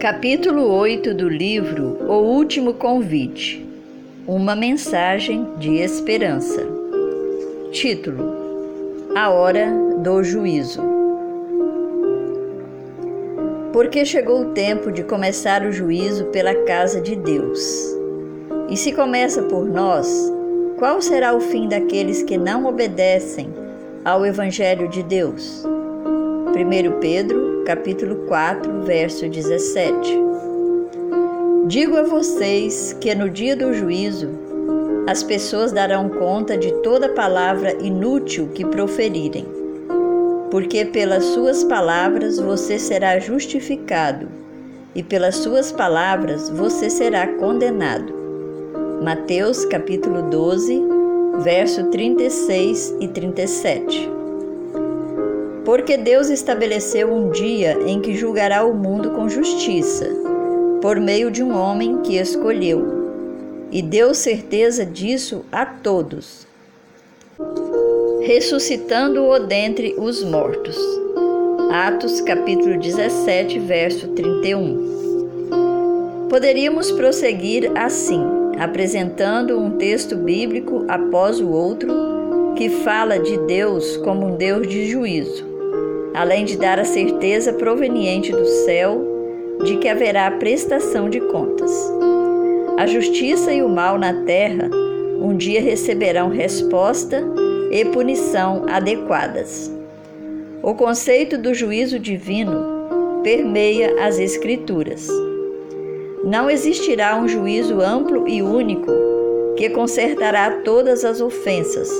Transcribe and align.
Capítulo 0.00 0.66
8 0.78 1.12
do 1.12 1.28
livro 1.28 1.98
O 2.08 2.22
Último 2.22 2.72
Convite 2.72 3.62
Uma 4.26 4.56
mensagem 4.56 5.46
de 5.58 5.74
esperança. 5.74 6.66
Título: 7.70 8.34
A 9.14 9.28
Hora 9.28 9.70
do 9.98 10.24
Juízo. 10.24 10.80
Porque 13.74 14.06
chegou 14.06 14.40
o 14.40 14.52
tempo 14.54 14.90
de 14.90 15.04
começar 15.04 15.62
o 15.66 15.70
juízo 15.70 16.24
pela 16.28 16.54
casa 16.64 16.98
de 16.98 17.14
Deus. 17.14 17.60
E 18.70 18.78
se 18.78 18.92
começa 18.92 19.42
por 19.42 19.66
nós, 19.66 20.08
qual 20.78 21.02
será 21.02 21.34
o 21.34 21.42
fim 21.42 21.68
daqueles 21.68 22.22
que 22.22 22.38
não 22.38 22.64
obedecem 22.64 23.52
ao 24.02 24.24
Evangelho 24.24 24.88
de 24.88 25.02
Deus? 25.02 25.62
1 26.56 27.00
Pedro, 27.00 27.49
capítulo 27.64 28.26
4, 28.26 28.82
verso 28.82 29.28
17. 29.28 30.18
Digo 31.66 31.96
a 31.96 32.02
vocês 32.02 32.96
que 33.00 33.14
no 33.14 33.28
dia 33.28 33.54
do 33.54 33.72
juízo 33.72 34.28
as 35.06 35.22
pessoas 35.22 35.72
darão 35.72 36.08
conta 36.08 36.56
de 36.56 36.72
toda 36.82 37.08
palavra 37.10 37.72
inútil 37.82 38.48
que 38.48 38.64
proferirem, 38.64 39.46
porque 40.50 40.84
pelas 40.84 41.24
suas 41.24 41.62
palavras 41.64 42.38
você 42.38 42.78
será 42.78 43.18
justificado 43.18 44.28
e 44.94 45.02
pelas 45.02 45.36
suas 45.36 45.70
palavras 45.70 46.48
você 46.48 46.88
será 46.88 47.26
condenado. 47.34 48.12
Mateus 49.02 49.64
capítulo 49.64 50.22
12, 50.22 50.82
verso 51.42 51.84
36 51.90 52.96
e 53.00 53.08
37. 53.08 54.19
Porque 55.64 55.96
Deus 55.96 56.28
estabeleceu 56.30 57.12
um 57.12 57.30
dia 57.30 57.76
em 57.86 58.00
que 58.00 58.14
julgará 58.14 58.64
o 58.64 58.72
mundo 58.72 59.10
com 59.10 59.28
justiça, 59.28 60.08
por 60.80 60.98
meio 60.98 61.30
de 61.30 61.42
um 61.42 61.54
homem 61.54 61.98
que 61.98 62.16
escolheu, 62.16 63.10
e 63.70 63.82
deu 63.82 64.14
certeza 64.14 64.86
disso 64.86 65.44
a 65.52 65.66
todos, 65.66 66.46
ressuscitando-o 68.22 69.38
dentre 69.40 69.94
os 69.98 70.24
mortos. 70.24 70.78
Atos 71.70 72.22
capítulo 72.22 72.78
17, 72.78 73.58
verso 73.58 74.08
31. 74.08 76.26
Poderíamos 76.30 76.90
prosseguir 76.90 77.70
assim, 77.76 78.22
apresentando 78.58 79.58
um 79.58 79.72
texto 79.72 80.16
bíblico 80.16 80.86
após 80.88 81.38
o 81.38 81.50
outro 81.50 81.92
que 82.56 82.70
fala 82.70 83.18
de 83.18 83.36
Deus 83.46 83.98
como 83.98 84.26
um 84.26 84.36
Deus 84.36 84.66
de 84.66 84.90
juízo 84.90 85.49
além 86.14 86.44
de 86.44 86.56
dar 86.56 86.78
a 86.78 86.84
certeza 86.84 87.52
proveniente 87.52 88.32
do 88.32 88.44
céu 88.44 89.06
de 89.64 89.76
que 89.76 89.88
haverá 89.88 90.30
prestação 90.30 91.08
de 91.08 91.20
contas. 91.20 91.70
A 92.78 92.86
justiça 92.86 93.52
e 93.52 93.62
o 93.62 93.68
mal 93.68 93.98
na 93.98 94.24
terra 94.24 94.70
um 95.20 95.36
dia 95.36 95.60
receberão 95.60 96.30
resposta 96.30 97.22
e 97.70 97.84
punição 97.84 98.64
adequadas. 98.68 99.70
O 100.62 100.74
conceito 100.74 101.36
do 101.36 101.52
juízo 101.52 101.98
divino 101.98 103.20
permeia 103.22 104.06
as 104.06 104.18
Escrituras. 104.18 105.08
Não 106.24 106.50
existirá 106.50 107.16
um 107.16 107.28
juízo 107.28 107.80
amplo 107.80 108.26
e 108.26 108.42
único 108.42 108.90
que 109.56 109.70
consertará 109.70 110.62
todas 110.64 111.04
as 111.04 111.20
ofensas, 111.20 111.90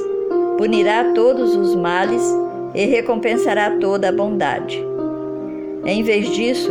punirá 0.56 1.12
todos 1.14 1.54
os 1.54 1.74
males 1.74 2.22
e 2.74 2.86
recompensará 2.86 3.78
toda 3.78 4.08
a 4.08 4.12
bondade. 4.12 4.82
Em 5.84 6.02
vez 6.02 6.30
disso, 6.30 6.70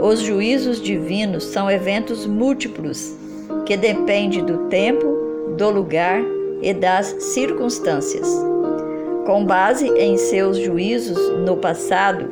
os 0.00 0.20
juízos 0.20 0.80
divinos 0.80 1.44
são 1.44 1.70
eventos 1.70 2.26
múltiplos 2.26 3.16
que 3.64 3.76
dependem 3.76 4.44
do 4.44 4.68
tempo, 4.68 5.06
do 5.56 5.70
lugar 5.70 6.20
e 6.60 6.74
das 6.74 7.06
circunstâncias. 7.20 8.28
Com 9.24 9.44
base 9.46 9.88
em 9.98 10.18
seus 10.18 10.58
juízos 10.58 11.18
no 11.46 11.56
passado, 11.56 12.26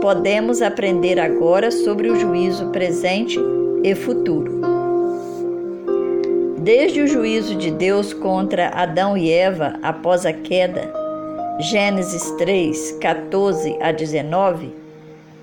podemos 0.00 0.62
aprender 0.62 1.20
agora 1.20 1.70
sobre 1.70 2.08
o 2.10 2.16
juízo 2.16 2.68
presente 2.68 3.38
e 3.84 3.94
futuro. 3.94 4.60
Desde 6.58 7.02
o 7.02 7.06
juízo 7.06 7.54
de 7.54 7.70
Deus 7.70 8.14
contra 8.14 8.68
Adão 8.68 9.16
e 9.16 9.30
Eva 9.30 9.78
após 9.82 10.24
a 10.24 10.32
queda, 10.32 10.99
Gênesis 11.60 12.30
3, 12.38 12.92
14 13.02 13.76
a 13.82 13.92
19, 13.92 14.74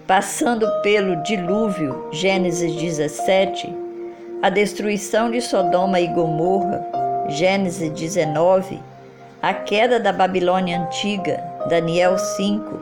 passando 0.07 0.67
pelo 0.81 1.22
dilúvio, 1.22 2.07
Gênesis 2.11 2.73
17, 2.73 3.72
a 4.41 4.50
destruição 4.50 5.29
de 5.29 5.39
Sodoma 5.41 6.00
e 6.00 6.07
Gomorra, 6.07 6.83
Gênesis 7.29 7.91
19, 7.91 8.79
a 9.44 9.53
queda 9.53 10.00
da 10.00 10.11
Babilônia 10.11 10.81
antiga, 10.81 11.39
Daniel 11.69 12.17
5, 12.17 12.79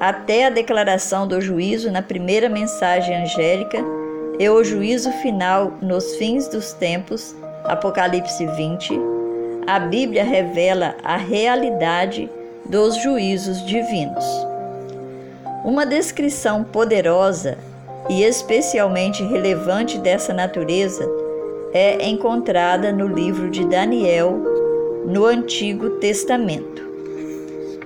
até 0.00 0.46
a 0.46 0.50
declaração 0.50 1.28
do 1.28 1.40
juízo 1.40 1.92
na 1.92 2.02
primeira 2.02 2.48
mensagem 2.48 3.14
angélica 3.22 3.78
e 4.36 4.48
o 4.48 4.64
juízo 4.64 5.12
final 5.22 5.74
nos 5.80 6.16
fins 6.16 6.48
dos 6.48 6.72
tempos, 6.72 7.36
Apocalipse 7.66 8.44
20, 8.44 8.98
a 9.64 9.78
Bíblia 9.78 10.24
revela 10.24 10.96
a 11.04 11.16
realidade 11.16 12.28
dos 12.66 12.96
juízos 13.02 13.64
divinos. 13.64 14.24
Uma 15.64 15.84
descrição 15.84 16.64
poderosa 16.64 17.58
e 18.08 18.22
especialmente 18.22 19.22
relevante 19.22 19.98
dessa 19.98 20.32
natureza 20.32 21.06
é 21.72 22.06
encontrada 22.08 22.92
no 22.92 23.06
livro 23.06 23.50
de 23.50 23.64
Daniel, 23.66 24.38
no 25.06 25.26
Antigo 25.26 25.90
Testamento. 25.98 26.82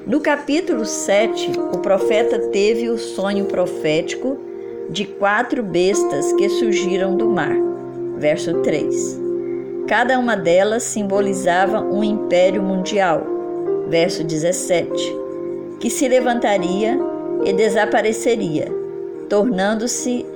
No 0.06 0.20
capítulo 0.20 0.84
7, 0.84 1.52
o 1.72 1.78
profeta 1.78 2.38
teve 2.50 2.88
o 2.88 2.98
sonho 2.98 3.46
profético 3.46 4.38
de 4.90 5.04
quatro 5.04 5.62
bestas 5.62 6.32
que 6.34 6.48
surgiram 6.48 7.16
do 7.16 7.28
mar. 7.28 7.54
Verso 8.16 8.54
3. 8.62 9.20
Cada 9.86 10.18
uma 10.18 10.36
delas 10.36 10.82
simbolizava 10.82 11.80
um 11.80 12.02
império 12.02 12.62
mundial 12.62 13.37
verso 13.88 14.22
17, 14.24 15.16
que 15.80 15.88
se 15.88 16.06
levantaria 16.08 16.98
e 17.44 17.52
desapareceria, 17.52 18.72
tornando-se 19.28 20.26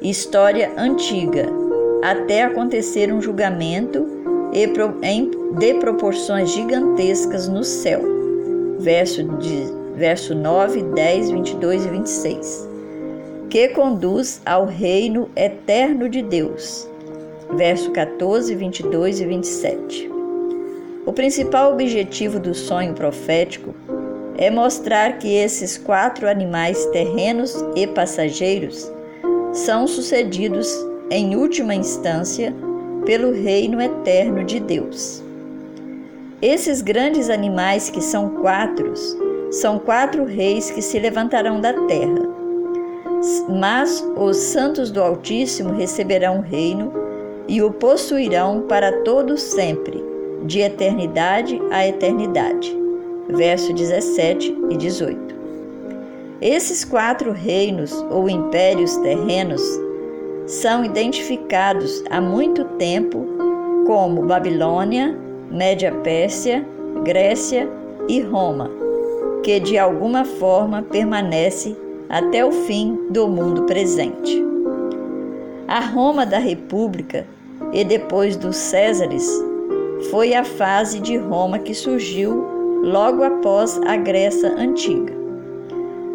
história 0.00 0.72
antiga, 0.76 1.46
até 2.02 2.42
acontecer 2.42 3.12
um 3.12 3.20
julgamento 3.20 4.06
de 5.58 5.74
proporções 5.74 6.50
gigantescas 6.50 7.48
no 7.48 7.64
céu. 7.64 8.00
Verso, 8.78 9.24
de, 9.24 9.64
verso 9.96 10.34
9, 10.34 10.82
10, 10.82 11.30
22 11.30 11.84
e 11.84 11.88
26. 11.88 12.68
Que 13.50 13.68
conduz 13.68 14.40
ao 14.46 14.66
reino 14.66 15.28
eterno 15.34 16.08
de 16.08 16.22
Deus. 16.22 16.88
Verso 17.56 17.90
14, 17.90 18.54
22 18.54 19.20
e 19.20 19.26
27. 19.26 20.17
O 21.06 21.12
principal 21.12 21.72
objetivo 21.72 22.38
do 22.38 22.54
sonho 22.54 22.92
profético 22.92 23.74
é 24.36 24.50
mostrar 24.50 25.18
que 25.18 25.34
esses 25.34 25.78
quatro 25.78 26.28
animais 26.28 26.84
terrenos 26.86 27.64
e 27.74 27.86
passageiros 27.86 28.90
são 29.52 29.86
sucedidos, 29.86 30.68
em 31.10 31.34
última 31.34 31.74
instância, 31.74 32.54
pelo 33.06 33.32
reino 33.32 33.80
eterno 33.80 34.44
de 34.44 34.60
Deus. 34.60 35.22
Esses 36.42 36.82
grandes 36.82 37.30
animais, 37.30 37.88
que 37.88 38.02
são 38.02 38.28
quatro, 38.28 38.92
são 39.50 39.78
quatro 39.78 40.24
reis 40.24 40.70
que 40.70 40.82
se 40.82 40.98
levantarão 40.98 41.60
da 41.60 41.72
terra. 41.72 42.28
Mas 43.48 44.04
os 44.16 44.36
santos 44.36 44.90
do 44.90 45.02
Altíssimo 45.02 45.72
receberão 45.72 46.38
o 46.38 46.42
reino 46.42 46.92
e 47.48 47.62
o 47.62 47.72
possuirão 47.72 48.66
para 48.68 48.92
todo 49.02 49.36
sempre 49.38 50.17
de 50.44 50.60
eternidade 50.60 51.60
a 51.70 51.86
eternidade. 51.86 52.76
Verso 53.28 53.72
17 53.72 54.56
e 54.70 54.76
18. 54.76 55.34
Esses 56.40 56.84
quatro 56.84 57.32
reinos 57.32 57.92
ou 58.10 58.28
impérios 58.30 58.96
terrenos 58.98 59.62
são 60.46 60.84
identificados 60.84 62.02
há 62.10 62.20
muito 62.20 62.64
tempo 62.78 63.26
como 63.86 64.22
Babilônia, 64.22 65.18
Média 65.50 65.92
Pérsia, 66.02 66.66
Grécia 67.02 67.68
e 68.08 68.20
Roma, 68.20 68.70
que 69.42 69.58
de 69.58 69.76
alguma 69.78 70.24
forma 70.24 70.82
permanece 70.82 71.76
até 72.08 72.44
o 72.44 72.52
fim 72.52 72.98
do 73.10 73.28
mundo 73.28 73.64
presente. 73.64 74.42
A 75.66 75.80
Roma 75.80 76.24
da 76.24 76.38
República 76.38 77.26
e 77.72 77.84
depois 77.84 78.36
dos 78.36 78.56
Césares 78.56 79.28
foi 80.10 80.34
a 80.34 80.44
fase 80.44 81.00
de 81.00 81.16
Roma 81.16 81.58
que 81.58 81.74
surgiu 81.74 82.46
logo 82.82 83.24
após 83.24 83.80
a 83.86 83.96
Grécia 83.96 84.48
Antiga. 84.56 85.12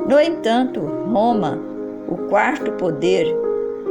No 0.07 0.19
entanto, 0.19 0.79
Roma, 0.79 1.59
o 2.07 2.17
quarto 2.29 2.71
poder, 2.73 3.27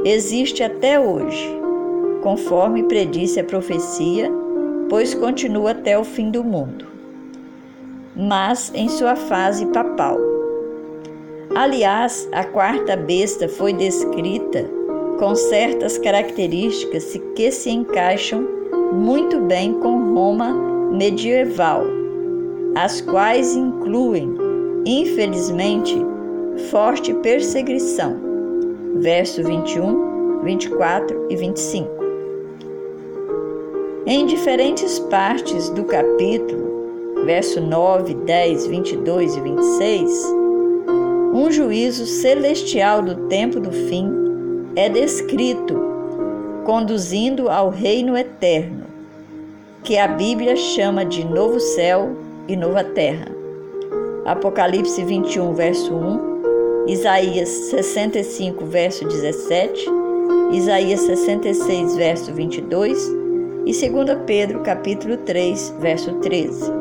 existe 0.04 0.62
até 0.62 0.98
hoje, 0.98 1.48
conforme 2.22 2.82
predisse 2.84 3.40
a 3.40 3.44
profecia, 3.44 4.30
pois 4.88 5.14
continua 5.14 5.70
até 5.70 5.98
o 5.98 6.04
fim 6.04 6.30
do 6.30 6.42
mundo, 6.42 6.86
mas 8.14 8.72
em 8.74 8.88
sua 8.88 9.16
fase 9.16 9.66
papal. 9.66 10.18
Aliás, 11.54 12.28
a 12.32 12.44
quarta 12.44 12.96
besta 12.96 13.48
foi 13.48 13.72
descrita 13.72 14.68
com 15.18 15.34
certas 15.34 15.98
características 15.98 17.18
que 17.36 17.50
se 17.50 17.70
encaixam 17.70 18.62
muito 18.92 19.40
bem 19.40 19.72
com 19.80 20.14
Roma 20.14 20.52
medieval, 20.92 21.84
as 22.74 23.00
quais 23.00 23.56
incluem, 23.56 24.36
infelizmente, 24.84 25.96
forte 26.70 27.14
perseguição. 27.14 28.16
Verso 28.96 29.42
21, 29.42 30.42
24 30.42 31.26
e 31.30 31.36
25. 31.36 31.90
Em 34.06 34.26
diferentes 34.26 34.98
partes 34.98 35.70
do 35.70 35.84
capítulo, 35.84 37.24
verso 37.24 37.60
9, 37.60 38.14
10, 38.14 38.66
22 38.66 39.36
e 39.36 39.40
26, 39.40 40.10
um 41.32 41.50
juízo 41.50 42.04
celestial 42.04 43.00
do 43.00 43.28
tempo 43.28 43.58
do 43.58 43.72
fim 43.72 44.10
é 44.76 44.88
descrito 44.88 45.91
conduzindo 46.64 47.49
ao 47.49 47.69
reino 47.70 48.17
eterno, 48.17 48.85
que 49.82 49.99
a 49.99 50.06
Bíblia 50.06 50.56
chama 50.56 51.05
de 51.05 51.25
novo 51.25 51.59
céu 51.59 52.17
e 52.47 52.56
nova 52.56 52.85
terra. 52.85 53.26
Apocalipse 54.25 55.03
21, 55.03 55.55
verso 55.55 55.93
1, 55.94 56.87
Isaías 56.87 57.49
65, 57.49 58.64
verso 58.67 59.05
17, 59.06 59.87
Isaías 60.53 61.00
66, 61.00 61.97
verso 61.97 62.32
22 62.32 63.23
e 63.67 63.73
2 63.73 64.19
Pedro, 64.26 64.61
capítulo 64.61 65.17
3, 65.17 65.76
verso 65.81 66.12
13. 66.14 66.73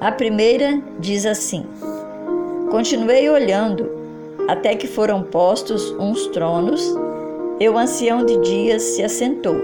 A 0.00 0.10
primeira 0.10 0.80
diz 0.98 1.26
assim: 1.26 1.64
Continuei 2.70 3.28
olhando 3.28 3.88
até 4.48 4.74
que 4.74 4.86
foram 4.86 5.22
postos 5.22 5.90
uns 5.98 6.26
tronos, 6.28 6.82
e 7.62 7.68
o 7.68 7.78
ancião 7.78 8.26
de 8.26 8.36
dias 8.38 8.82
se 8.82 9.04
assentou. 9.04 9.54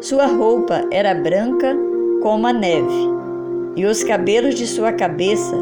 Sua 0.00 0.26
roupa 0.26 0.86
era 0.92 1.12
branca 1.12 1.76
como 2.22 2.46
a 2.46 2.52
neve, 2.52 3.08
e 3.74 3.84
os 3.84 4.04
cabelos 4.04 4.54
de 4.54 4.64
sua 4.64 4.92
cabeça 4.92 5.56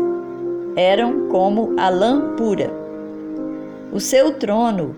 eram 0.76 1.28
como 1.28 1.72
a 1.78 1.88
lã 1.88 2.36
pura. 2.36 2.70
O 3.90 3.98
seu 3.98 4.34
trono 4.34 4.94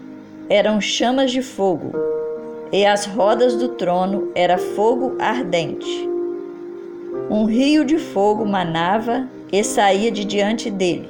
eram 0.49 0.81
chamas 0.81 1.31
de 1.31 1.41
fogo, 1.41 1.93
e 2.73 2.85
as 2.85 3.07
rodas 3.07 3.55
do 3.55 3.69
trono 3.69 4.33
era 4.35 4.59
fogo 4.59 5.15
ardente. 5.21 6.11
Um 7.31 7.45
rio 7.45 7.85
de 7.85 7.97
fogo 7.97 8.45
manava 8.45 9.29
e 9.53 9.63
saía 9.63 10.11
de 10.11 10.25
diante 10.25 10.69
dele 10.69 11.09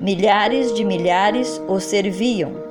Milhares 0.00 0.74
de 0.74 0.84
milhares 0.84 1.62
o 1.68 1.78
serviam, 1.78 2.69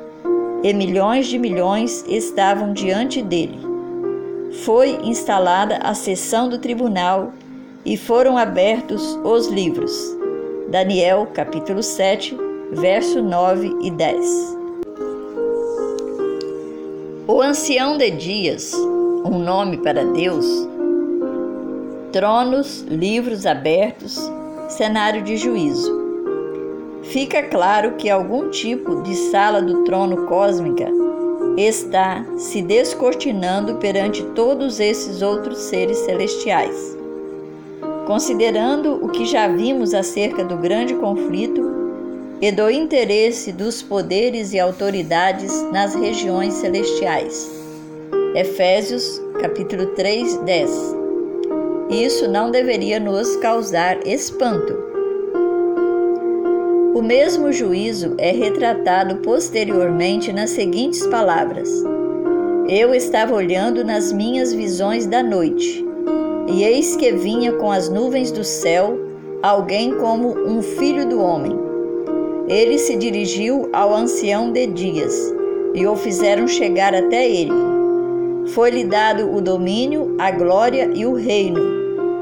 e 0.63 0.73
milhões 0.73 1.27
de 1.27 1.39
milhões 1.39 2.03
estavam 2.07 2.73
diante 2.73 3.21
dele. 3.21 3.59
Foi 4.63 4.99
instalada 5.03 5.77
a 5.77 5.93
sessão 5.93 6.49
do 6.49 6.57
tribunal 6.57 7.31
e 7.85 7.95
foram 7.95 8.37
abertos 8.37 9.17
os 9.23 9.47
livros. 9.47 9.91
Daniel, 10.69 11.27
capítulo 11.33 11.81
7, 11.81 12.37
verso 12.71 13.21
9 13.21 13.77
e 13.81 13.91
10. 13.91 14.57
O 17.27 17.41
ancião 17.41 17.97
de 17.97 18.09
dias, 18.11 18.73
um 18.73 19.39
nome 19.39 19.77
para 19.77 20.03
Deus, 20.03 20.45
tronos, 22.11 22.81
livros 22.81 23.45
abertos, 23.45 24.19
cenário 24.67 25.21
de 25.21 25.37
juízo. 25.37 25.98
Fica 27.09 27.41
claro 27.41 27.93
que 27.93 28.07
algum 28.07 28.51
tipo 28.51 29.01
de 29.01 29.15
sala 29.31 29.63
do 29.63 29.83
trono 29.83 30.27
cósmica 30.27 30.87
está 31.57 32.23
se 32.37 32.61
descortinando 32.61 33.77
perante 33.77 34.23
todos 34.35 34.79
esses 34.79 35.23
outros 35.23 35.57
seres 35.57 35.97
celestiais. 35.97 36.95
Considerando 38.05 39.03
o 39.03 39.09
que 39.09 39.25
já 39.25 39.47
vimos 39.47 39.95
acerca 39.95 40.43
do 40.43 40.55
grande 40.57 40.93
conflito 40.93 41.63
e 42.39 42.51
do 42.51 42.69
interesse 42.69 43.51
dos 43.51 43.81
poderes 43.81 44.53
e 44.53 44.59
autoridades 44.59 45.63
nas 45.71 45.95
regiões 45.95 46.53
celestiais. 46.53 47.49
Efésios 48.35 49.19
capítulo 49.41 49.87
3, 49.95 50.37
10. 50.37 50.95
Isso 51.89 52.29
não 52.29 52.51
deveria 52.51 52.99
nos 52.99 53.35
causar 53.37 54.05
espanto 54.05 54.88
o 56.99 57.01
mesmo 57.01 57.53
juízo 57.53 58.15
é 58.17 58.29
retratado 58.29 59.15
posteriormente 59.19 60.33
nas 60.33 60.49
seguintes 60.49 61.07
palavras: 61.07 61.69
Eu 62.67 62.93
estava 62.93 63.33
olhando 63.33 63.85
nas 63.85 64.11
minhas 64.11 64.53
visões 64.53 65.07
da 65.07 65.23
noite, 65.23 65.85
e 66.49 66.61
eis 66.61 66.97
que 66.97 67.13
vinha 67.13 67.53
com 67.53 67.71
as 67.71 67.87
nuvens 67.87 68.33
do 68.33 68.43
céu 68.43 68.99
alguém 69.41 69.93
como 69.93 70.37
um 70.45 70.61
filho 70.61 71.07
do 71.07 71.21
homem. 71.21 71.57
Ele 72.49 72.77
se 72.77 72.97
dirigiu 72.97 73.69
ao 73.71 73.95
ancião 73.95 74.51
de 74.51 74.67
dias, 74.67 75.33
e 75.73 75.87
o 75.87 75.95
fizeram 75.95 76.49
chegar 76.49 76.93
até 76.93 77.31
ele. 77.31 77.53
Foi-lhe 78.47 78.83
dado 78.83 79.33
o 79.33 79.39
domínio, 79.39 80.17
a 80.19 80.31
glória 80.31 80.91
e 80.93 81.05
o 81.05 81.13
reino, 81.13 81.61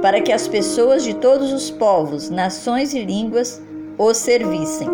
para 0.04 0.22
que 0.22 0.32
as 0.32 0.48
pessoas 0.48 1.04
de 1.04 1.16
todos 1.16 1.52
os 1.52 1.72
povos, 1.72 2.30
nações 2.30 2.94
e 2.94 3.00
línguas 3.00 3.66
o 3.98 4.14
servissem. 4.14 4.88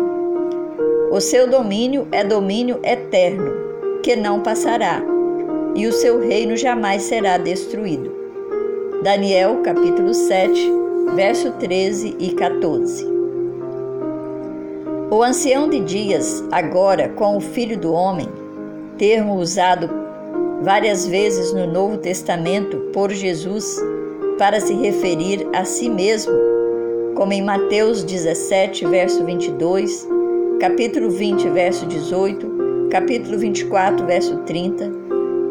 O 1.10 1.20
seu 1.20 1.46
domínio 1.46 2.08
é 2.10 2.24
domínio 2.24 2.80
eterno, 2.82 3.52
que 4.02 4.16
não 4.16 4.40
passará, 4.40 5.02
e 5.74 5.86
o 5.86 5.92
seu 5.92 6.20
reino 6.20 6.56
jamais 6.56 7.02
será 7.02 7.36
destruído. 7.36 8.10
Daniel 9.02 9.60
capítulo 9.62 10.14
7, 10.14 10.72
verso 11.14 11.52
13 11.52 12.16
e 12.18 12.30
14. 12.32 13.06
O 15.10 15.22
ancião 15.22 15.68
de 15.68 15.80
dias, 15.80 16.42
agora 16.50 17.10
com 17.10 17.36
o 17.36 17.40
filho 17.40 17.78
do 17.78 17.92
homem, 17.92 18.28
termo 18.96 19.34
usado 19.34 19.90
várias 20.62 21.06
vezes 21.06 21.52
no 21.52 21.66
Novo 21.66 21.98
Testamento 21.98 22.78
por 22.94 23.10
Jesus 23.10 23.78
para 24.38 24.58
se 24.60 24.72
referir 24.74 25.46
a 25.52 25.64
si 25.66 25.90
mesmo 25.90 26.53
como 27.14 27.32
em 27.32 27.42
Mateus 27.42 28.02
17, 28.02 28.86
verso 28.86 29.24
22, 29.24 30.06
capítulo 30.60 31.10
20, 31.10 31.48
verso 31.50 31.86
18, 31.86 32.88
capítulo 32.90 33.38
24, 33.38 34.04
verso 34.04 34.38
30, 34.38 34.90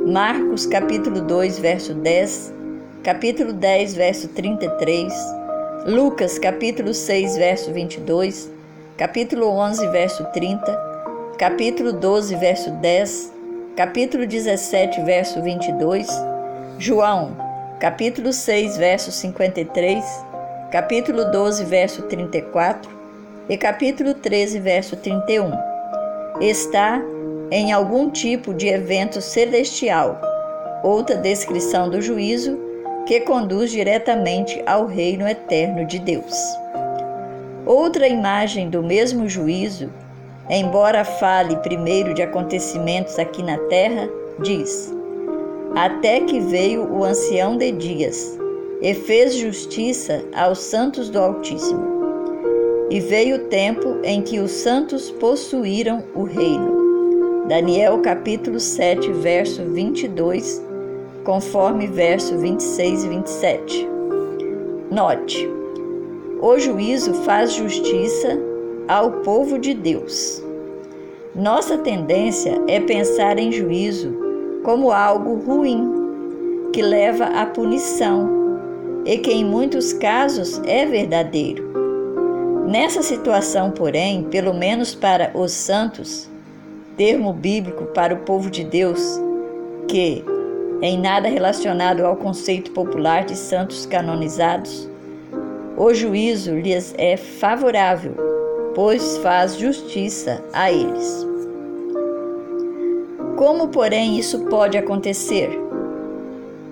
Marcos, 0.05 0.65
capítulo 0.65 1.22
2, 1.22 1.60
verso 1.60 1.93
10, 1.93 2.53
capítulo 3.01 3.53
10, 3.53 3.96
verso 3.96 4.27
33, 4.29 5.13
Lucas, 5.86 6.38
capítulo 6.38 6.93
6, 6.93 7.38
verso 7.38 7.72
22, 7.72 8.51
capítulo 8.98 9.48
11, 9.48 9.88
verso 9.88 10.25
30, 10.34 11.36
capítulo 11.38 11.93
12, 11.93 12.36
verso 12.36 12.72
10, 12.72 13.32
capítulo 13.77 14.27
17, 14.27 15.01
verso 15.03 15.41
22, 15.41 16.08
João, 16.77 17.38
capítulo 17.79 18.34
6, 18.34 18.77
verso 18.77 19.12
53, 19.12 20.03
capítulo 20.73 21.25
12, 21.25 21.65
verso 21.65 22.01
34 22.01 22.89
e 23.47 23.55
capítulo 23.55 24.15
13, 24.15 24.57
verso 24.57 24.95
31. 24.95 25.51
Está 26.41 26.99
em 27.51 27.71
algum 27.71 28.09
tipo 28.09 28.55
de 28.55 28.69
evento 28.69 29.21
celestial, 29.21 30.19
outra 30.83 31.15
descrição 31.15 31.91
do 31.91 32.01
juízo 32.01 32.57
que 33.05 33.19
conduz 33.19 33.69
diretamente 33.69 34.63
ao 34.65 34.87
reino 34.87 35.27
eterno 35.27 35.85
de 35.85 35.99
Deus. 35.99 36.33
Outra 37.67 38.07
imagem 38.07 38.67
do 38.71 38.81
mesmo 38.81 39.29
juízo, 39.29 39.91
embora 40.49 41.05
fale 41.05 41.55
primeiro 41.57 42.15
de 42.15 42.23
acontecimentos 42.23 43.19
aqui 43.19 43.43
na 43.43 43.59
terra, 43.69 44.09
diz: 44.39 44.91
Até 45.75 46.21
que 46.21 46.39
veio 46.39 46.91
o 46.91 47.03
ancião 47.03 47.57
de 47.57 47.71
dias, 47.73 48.41
e 48.83 48.93
fez 48.93 49.33
justiça 49.35 50.23
aos 50.35 50.59
santos 50.59 51.09
do 51.09 51.17
Altíssimo. 51.17 51.93
E 52.89 52.99
veio 52.99 53.37
o 53.37 53.45
tempo 53.45 53.97
em 54.03 54.21
que 54.21 54.39
os 54.39 54.51
santos 54.51 55.09
possuíram 55.09 56.03
o 56.13 56.23
reino. 56.23 57.47
Daniel 57.47 57.99
capítulo 58.01 58.59
7, 58.59 59.11
verso 59.13 59.63
22, 59.63 60.61
conforme 61.23 61.87
verso 61.87 62.37
26 62.37 63.05
e 63.05 63.07
27. 63.07 63.89
Note: 64.91 65.49
o 66.41 66.59
juízo 66.59 67.13
faz 67.23 67.53
justiça 67.53 68.37
ao 68.85 69.11
povo 69.23 69.57
de 69.57 69.73
Deus. 69.73 70.43
Nossa 71.33 71.77
tendência 71.77 72.61
é 72.67 72.81
pensar 72.81 73.39
em 73.39 73.49
juízo 73.49 74.13
como 74.61 74.91
algo 74.91 75.35
ruim, 75.35 76.69
que 76.73 76.81
leva 76.81 77.25
à 77.27 77.45
punição, 77.45 78.42
e 79.05 79.17
que 79.17 79.31
em 79.31 79.43
muitos 79.45 79.93
casos 79.93 80.62
é 80.65 80.86
verdadeiro. 80.86 81.72
Nessa 82.67 83.01
situação, 83.01 83.72
porém, 83.72 84.24
pelo 84.24 84.53
menos 84.53 84.95
para 84.95 85.31
os 85.33 85.51
santos, 85.51 86.29
termo 86.95 87.33
bíblico 87.33 87.86
para 87.88 88.13
o 88.13 88.19
povo 88.19 88.50
de 88.50 88.63
Deus, 88.63 89.19
que 89.88 90.24
em 90.81 91.00
nada 91.00 91.27
relacionado 91.27 92.05
ao 92.05 92.15
conceito 92.15 92.72
popular 92.72 93.25
de 93.25 93.36
santos 93.36 93.86
canonizados, 93.86 94.89
o 95.77 95.93
juízo 95.93 96.55
lhes 96.55 96.93
é 96.98 97.17
favorável, 97.17 98.15
pois 98.75 99.17
faz 99.17 99.57
justiça 99.57 100.43
a 100.53 100.72
eles. 100.72 101.27
Como, 103.36 103.69
porém, 103.69 104.17
isso 104.19 104.45
pode 104.45 104.77
acontecer? 104.77 105.62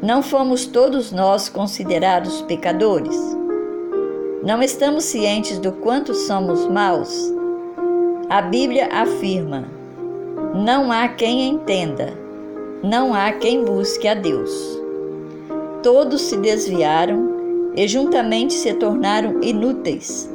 Não 0.01 0.23
fomos 0.23 0.65
todos 0.65 1.11
nós 1.11 1.47
considerados 1.47 2.41
pecadores? 2.41 3.15
Não 4.43 4.63
estamos 4.63 5.03
cientes 5.03 5.59
do 5.59 5.71
quanto 5.73 6.15
somos 6.15 6.67
maus? 6.67 7.31
A 8.27 8.41
Bíblia 8.41 8.89
afirma: 8.91 9.65
não 10.55 10.91
há 10.91 11.07
quem 11.07 11.47
entenda, 11.47 12.13
não 12.81 13.13
há 13.13 13.31
quem 13.31 13.63
busque 13.63 14.07
a 14.07 14.15
Deus. 14.15 14.49
Todos 15.83 16.21
se 16.21 16.35
desviaram 16.37 17.71
e 17.75 17.87
juntamente 17.87 18.53
se 18.53 18.73
tornaram 18.73 19.39
inúteis. 19.43 20.27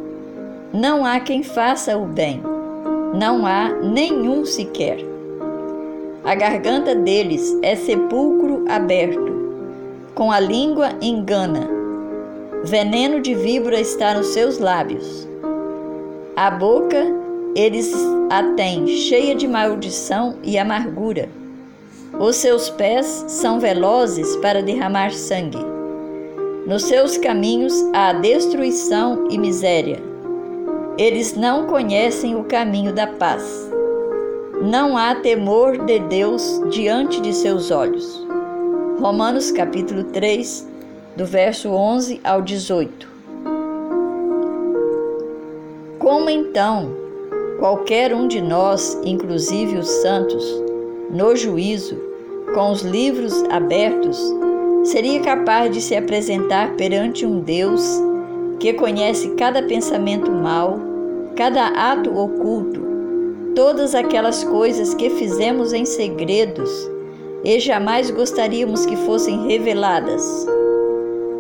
Não 0.73 1.05
há 1.05 1.19
quem 1.19 1.43
faça 1.43 1.99
o 1.99 2.07
bem, 2.07 2.41
não 3.19 3.45
há 3.45 3.71
nenhum 3.71 4.45
sequer. 4.45 4.99
A 6.23 6.37
garganta 6.37 6.95
deles 6.95 7.59
é 7.63 7.75
sepulcro 7.75 8.65
aberto, 8.69 9.36
com 10.17 10.33
a 10.33 10.41
língua 10.41 10.93
engana. 11.03 11.69
Veneno 12.65 13.21
de 13.21 13.35
víbora 13.35 13.79
está 13.79 14.15
nos 14.15 14.29
seus 14.29 14.59
lábios. 14.59 15.29
A 16.35 16.51
boca 16.51 17.05
eles 17.55 17.95
a 18.31 18.43
têm 18.55 18.87
cheia 18.87 19.35
de 19.35 19.47
maldição 19.47 20.37
e 20.43 20.59
amargura. 20.59 21.29
Os 22.19 22.37
seus 22.37 22.71
pés 22.71 23.27
são 23.29 23.61
velozes 23.61 24.37
para 24.37 24.63
derramar 24.63 25.13
sangue. 25.13 25.63
Nos 26.67 26.85
seus 26.85 27.19
caminhos 27.19 27.75
há 27.93 28.15
destruição 28.15 29.29
e 29.31 29.37
miséria. 29.37 30.03
Eles 30.97 31.37
não 31.37 31.67
conhecem 31.67 32.35
o 32.37 32.45
caminho 32.45 32.93
da 32.95 33.07
paz. 33.07 33.71
Não 34.63 34.97
há 34.97 35.15
temor 35.15 35.85
de 35.85 35.99
Deus 35.99 36.63
diante 36.71 37.21
de 37.21 37.35
seus 37.35 37.71
olhos. 37.71 38.27
Romanos 39.01 39.51
capítulo 39.51 40.05
3, 40.05 40.67
do 41.17 41.27
verso 41.27 41.69
11 41.69 42.19
ao 42.25 42.41
18. 42.41 43.07
Como 45.99 46.31
então 46.31 46.97
qualquer 47.59 48.15
um 48.15 48.27
de 48.27 48.41
nós, 48.41 48.99
inclusive 49.05 49.77
os 49.77 49.87
santos, 49.87 50.43
no 51.11 51.37
juízo, 51.37 51.95
com 52.55 52.73
os 52.73 52.81
livros 52.81 53.35
abertos, 53.51 54.19
seria 54.85 55.21
capaz 55.21 55.71
de 55.71 55.83
se 55.83 55.95
apresentar 55.95 56.75
perante 56.77 57.27
um 57.27 57.41
Deus 57.41 58.01
que 58.59 58.73
conhece 58.73 59.29
cada 59.35 59.63
pensamento 59.63 60.31
mau, 60.31 60.81
cada 61.37 61.67
ato 61.67 62.17
oculto, 62.19 62.81
todas 63.55 63.95
aquelas 63.95 64.43
coisas 64.43 64.95
que 64.95 65.11
fizemos 65.11 65.75
em 65.75 65.85
segredos 65.85 66.96
e 67.45 67.61
jamais 67.61 68.11
gostaríamos 68.11 68.85
que 68.87 68.97
fossem 68.97 69.47
reveladas. 69.47 70.47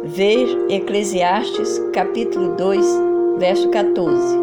Ver 0.04 0.46
Eclesiastes 0.68 1.78
capítulo 1.92 2.56
2, 2.56 2.86
verso 3.38 3.68
14. 3.70 4.36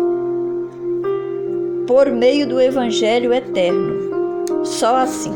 Por 1.88 2.12
meio 2.12 2.48
do 2.48 2.60
evangelho 2.60 3.34
eterno. 3.34 4.66
Só 4.66 4.98
assim. 4.98 5.34